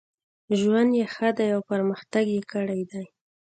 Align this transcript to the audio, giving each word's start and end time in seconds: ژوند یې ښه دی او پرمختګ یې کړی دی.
ژوند 0.59 0.91
یې 0.99 1.05
ښه 1.13 1.29
دی 1.37 1.47
او 1.55 1.61
پرمختګ 1.71 2.25
یې 2.35 2.41
کړی 2.51 2.81
دی. 2.91 3.05